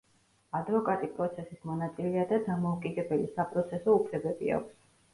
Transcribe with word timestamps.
ადვოკატი 0.59 1.09
პროცესის 1.17 1.61
მონაწილეა 1.73 2.25
და 2.33 2.41
დამოუკიდებელი 2.49 3.31
საპროცესო 3.39 3.99
უფლებები 4.03 4.55
აქვს. 4.61 4.79